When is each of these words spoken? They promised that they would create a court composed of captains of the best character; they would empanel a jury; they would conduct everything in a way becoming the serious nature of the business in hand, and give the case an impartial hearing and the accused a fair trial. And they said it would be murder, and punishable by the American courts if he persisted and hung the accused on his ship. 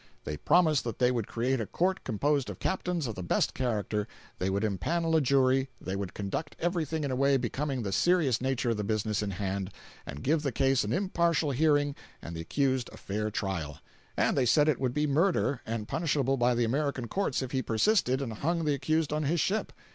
They 0.23 0.35
promised 0.35 0.83
that 0.85 0.97
they 0.97 1.11
would 1.11 1.27
create 1.27 1.61
a 1.61 1.67
court 1.67 2.03
composed 2.03 2.49
of 2.49 2.57
captains 2.57 3.05
of 3.05 3.13
the 3.13 3.21
best 3.21 3.53
character; 3.53 4.07
they 4.39 4.49
would 4.49 4.63
empanel 4.63 5.15
a 5.15 5.21
jury; 5.21 5.69
they 5.79 5.95
would 5.95 6.15
conduct 6.15 6.55
everything 6.57 7.03
in 7.03 7.11
a 7.11 7.15
way 7.15 7.37
becoming 7.37 7.83
the 7.83 7.91
serious 7.91 8.41
nature 8.41 8.71
of 8.71 8.77
the 8.77 8.83
business 8.83 9.21
in 9.21 9.29
hand, 9.29 9.69
and 10.07 10.23
give 10.23 10.41
the 10.41 10.51
case 10.51 10.83
an 10.83 10.91
impartial 10.91 11.51
hearing 11.51 11.93
and 12.19 12.35
the 12.35 12.41
accused 12.41 12.89
a 12.91 12.97
fair 12.97 13.29
trial. 13.29 13.77
And 14.17 14.35
they 14.35 14.47
said 14.47 14.67
it 14.67 14.79
would 14.79 14.95
be 14.95 15.05
murder, 15.05 15.61
and 15.67 15.87
punishable 15.87 16.35
by 16.35 16.55
the 16.55 16.65
American 16.65 17.07
courts 17.07 17.43
if 17.43 17.51
he 17.51 17.61
persisted 17.61 18.23
and 18.23 18.33
hung 18.33 18.65
the 18.65 18.73
accused 18.73 19.13
on 19.13 19.21
his 19.25 19.39
ship. 19.39 19.71